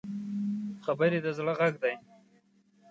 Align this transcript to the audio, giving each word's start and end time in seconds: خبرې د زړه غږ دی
خبرې 0.85 1.19
د 1.25 1.27
زړه 1.37 1.53
غږ 1.59 1.73
دی 1.83 1.93